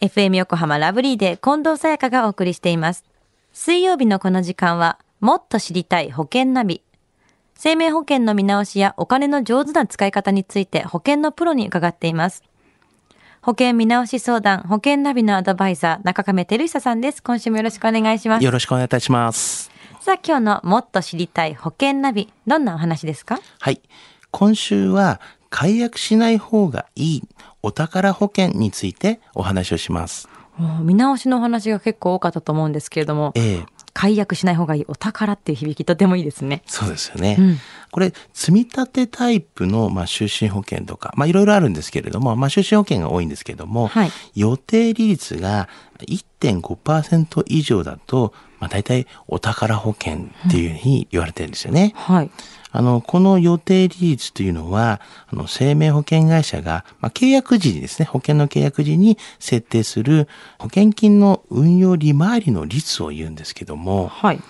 [0.00, 3.04] FM 横浜ラブリーで近藤沙耶香がお送りしています。
[3.52, 6.82] 水曜日のこの時間は、もっと知りたい保険ナビ。
[7.56, 12.44] 生命保険の見直しやお金の上手な使い方について保険のプロに伺っています。
[13.42, 17.20] 保険見直し相談、保険ナビのアドバイザー、中亀照久さんです。
[17.20, 18.44] 今週もよろしくお願いします。
[18.44, 19.72] よろしくお願いいたします。
[20.00, 23.40] さあ今日のもっと知りたい保険ナビ、どんなお話ですか？
[23.58, 23.80] はい。
[24.30, 25.20] 今週は
[25.50, 27.22] 解約しない方がいい
[27.62, 30.28] お宝保険についてお話をします。
[30.82, 36.62] 見直しのお話が結構多かったと思うんですけれども、ええ解約しない方がいいお宝っていう響きとてもいいですね。
[36.66, 37.36] そうですよね。
[37.36, 37.58] うん
[37.90, 45.68] これ、積み立てタイプの、まあ、就寝保険とか、まあ、いろいろあるんですけれども、まあ、就寝保険が多いんですけれども、はい予定利率が
[46.00, 51.92] 1.5%以上だと、まあ、大体お宝保険っていうふうに言われてるんですよね。
[51.96, 52.30] はい。
[52.70, 64.40] あの、この予定利率というのは、あの、生命保険会社が、まあ、契約時にですね、保険の契約時に設定する保険金の運用利回りの率を言うんですけども、はい。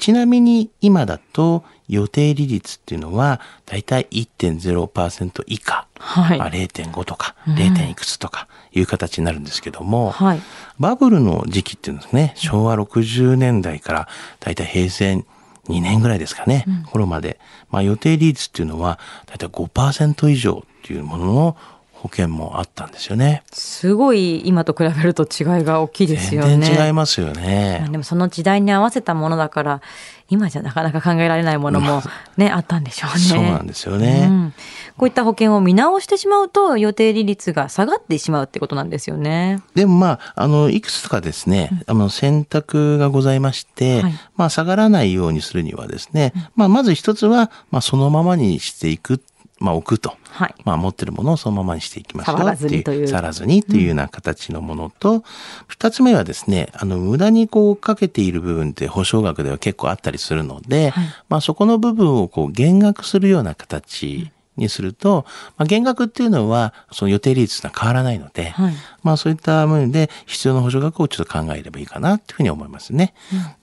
[0.00, 6.38] ちなみに今だと予定利率っていうのは、だいたい1.0%以下、はい。
[6.38, 7.90] まあ、0.5とか、0.
[7.90, 10.40] いくつとかいう形になるんですけども、はい。
[10.78, 14.08] バブルの時期っていうんですね、昭和60年代から
[14.40, 15.22] だいたい平成
[15.68, 17.38] 2年ぐらいですかね、頃まで、
[17.70, 21.56] まあ予定利率っていうのはだいたい5%以上っていうものの
[22.00, 23.42] 保険もあったんですよね。
[23.52, 26.56] すごい今と比べると違いが大きいですよね。
[26.56, 27.88] 全然違いますよまあね。
[27.90, 29.82] でもその時代に合わせたものだから、
[30.30, 32.02] 今じゃなかなか考えられないものも
[32.38, 33.18] ね、あったんでしょうね。
[33.18, 34.28] そうなんですよね。
[34.30, 34.54] うん
[35.00, 39.62] こういった保険を見直してしまうと予定利率が下がってしまうってことなんですよね。
[39.74, 49.22] でもまあ、あの、いくつかですね、あの、選択がございまして、はいまあ、下がらないようにするにはですね、まあ、まず一つは、まあ、そのままにしていく、
[49.60, 50.16] まあ、置くと。
[50.30, 50.54] はい。
[50.64, 55.22] まあ、持ってるものをそのままにしていきましょう触らずにという触らずにというような形のものと、
[55.66, 65.26] 二、つ目はですね、あの、無駄にこうかけている部分って保証額では結構あったりするので、はいまあ、そこの部分をこう減額するような形にすると、
[65.56, 73.14] まあ、減額っていうのは、その予定利率は変わらないので、はいまあそういった面で必要な保証額をちょっと考えればいいかなというふうに思いますね。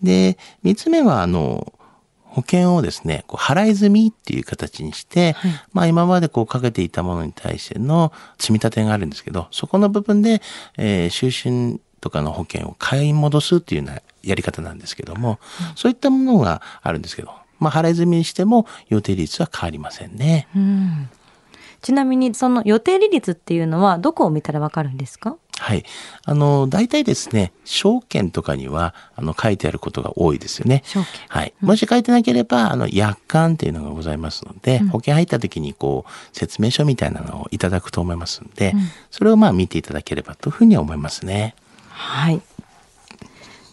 [0.01, 1.73] で、三つ目は、あの、
[2.29, 5.51] 保険をですね、こう払い済みっていう形にして、はい。
[5.73, 10.41] まあ今までこうかけていたものに対しての積み立てがあるんですけど、そこの部分で、
[10.77, 15.39] えー、就寝とかの保険を買い戻すっていうようなやり方なんですけども、
[15.75, 20.47] そういったものがあるんですけど、まあ払い済みにしても予定率は変わりませんね。
[20.55, 21.09] うん。
[21.81, 25.37] ちなみにその予定利率っていうのはどこを見たらわかるんですか？
[25.59, 25.83] はい。
[26.23, 30.83] あの、大体ですね、証券とかには、あの、書いてあることが多いですよね。
[30.85, 31.53] 証券はい。
[31.61, 38.73] もし書いてなければ、あの、約款っていうのがございますので、保険入った時に、こう、説明書みたいなのをいただくと思いますので、
[39.09, 41.55] それをまあ見ていただければというふうに思いますね。
[41.89, 42.41] はい。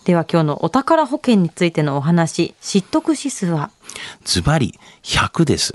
[0.05, 3.71] では今日のお宝保険についてのお話、知得指数は？
[4.25, 5.72] ズバリ100です。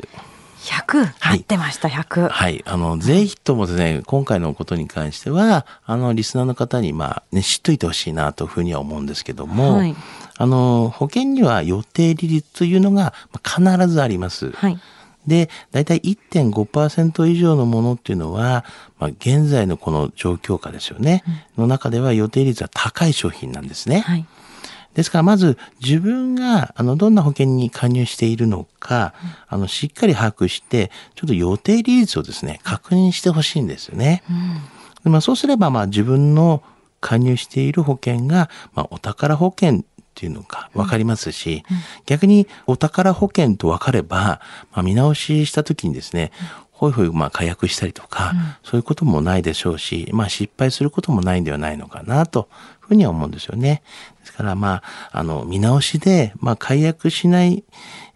[0.70, 2.30] 100、はい待ってました、100。
[2.30, 2.64] はい。
[2.66, 9.96] あの、ぜひともですね、今回のことに関しては、あの、リスナーの方に、まあ、ね、知っといてほしいなというふうには思うんですけども、はい
[10.42, 14.52] あの、保険には予定利率というのがまあ必ずあります。
[14.52, 14.80] はい。
[15.28, 18.64] で、だいたい1.5%以上のものっていうのは、
[19.00, 21.24] まあ、現在のこの状況下ですよね、
[21.58, 24.00] の中では予定率は高い商品なんですね。
[24.00, 24.26] はい。
[24.94, 29.14] ですから、まず自分が、あの、どんな保険に加入しているのか、
[29.48, 34.24] あの、しっかり把握して、ちょっと予定利率をですね、確認してほしいんですよね。
[35.04, 36.64] でまあ、そうすれば、まあ、自分の
[37.02, 39.84] 加入している保険が、まあ、お宝保険っ
[40.16, 41.64] ていうのが分かりますし、
[42.06, 46.32] 逆にお宝保険と分かれば、まあ、見直しした時にですね、
[46.72, 48.34] ほいほい、まあ、解約したりとか、
[48.64, 52.48] そういうこともないでしょうし、まあ、失敗することもないんではないのかな、と
[52.82, 53.82] いうふうには思うんですよね。
[54.30, 57.64] ですから、まあ、あの、見直しで、まあ、解約しない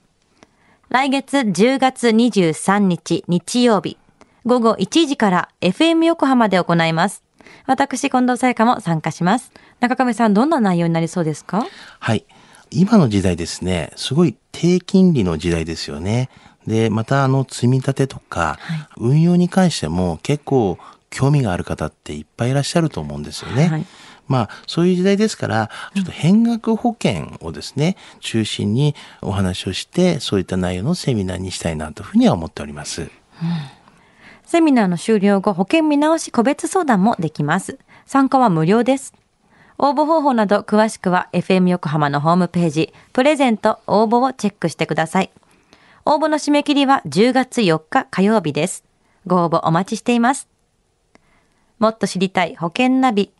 [0.90, 3.98] 来月10月23日日曜日、
[4.46, 7.24] 午後1時から FM 横浜で行います。
[7.66, 9.52] 私、近藤沙耶香も参加します。
[9.80, 11.66] 中亀さん、どんな内容になりそうですか？
[12.00, 12.26] はい。
[12.70, 16.30] 今の時代ですね、すごい低金利の時代ですよね。
[16.68, 18.60] で、またあの積み立てとか、
[18.98, 20.78] 運用に関しても結構
[21.09, 23.68] 興味がある方っていっぱいいらっしゃると思うんですよね。
[23.68, 23.86] はい
[24.27, 33.09] まあ、そういう時代ですから、ちょっと変額保険をですね、中心にお話をして、そういった内容のセミナーにしたいなというふうには思っております。
[34.45, 37.80] セミナーの終了後、保険見直し個別相談もできます。
[38.06, 39.13] 参加は無料です。
[39.77, 45.31] 応募方法など詳しくは FM 横浜のホームページ、プレゼント応募をチェックしてください。
[46.06, 48.83] 応募の締め切りは10月4日火曜日です。
[49.25, 50.56] ご応募お待ちしています。
[51.79, 53.31] もっと知りたい保険ナビ。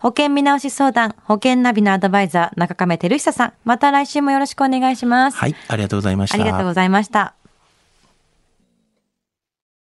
[0.00, 3.52] 保険見直し相談、保険ナビのアドバイザー、中亀照久さん。
[3.64, 5.38] また来週もよろしくお願いします。
[5.38, 6.34] はい、ありがとうございました。
[6.34, 7.34] ありがとうございました。